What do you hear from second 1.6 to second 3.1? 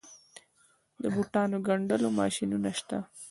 ګنډلو ماشینونه شته